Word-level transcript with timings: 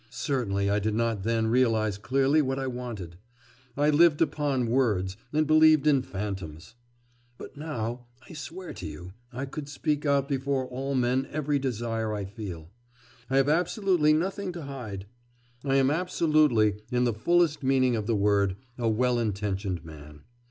Certainly 0.09 0.67
I 0.67 0.79
did 0.79 0.95
not 0.95 1.21
then 1.21 1.45
realise 1.45 1.99
clearly 1.99 2.41
what 2.41 2.57
I 2.57 2.65
wanted; 2.65 3.17
I 3.77 3.91
lived 3.91 4.19
upon 4.19 4.65
words, 4.65 5.15
and 5.31 5.45
believed 5.45 5.85
in 5.85 6.01
phantoms. 6.01 6.73
But 7.37 7.55
now, 7.55 8.07
I 8.27 8.33
swear 8.33 8.73
to 8.73 8.87
you, 8.87 9.13
I 9.31 9.45
could 9.45 9.69
speak 9.69 10.03
out 10.07 10.27
before 10.27 10.65
all 10.65 10.95
men 10.95 11.27
every 11.31 11.59
desire 11.59 12.15
I 12.15 12.25
feel. 12.25 12.71
I 13.29 13.37
have 13.37 13.47
absolutely 13.47 14.11
nothing 14.11 14.51
to 14.53 14.63
hide; 14.63 15.05
I 15.63 15.75
am 15.75 15.91
absolutely, 15.91 16.81
in 16.91 17.03
the 17.03 17.13
fullest 17.13 17.61
meaning 17.61 17.95
of 17.95 18.07
the 18.07 18.15
word, 18.15 18.55
a 18.79 18.89
well 18.89 19.19
intentioned 19.19 19.85
man. 19.85 20.21